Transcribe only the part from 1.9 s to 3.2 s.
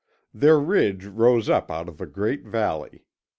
a great valley.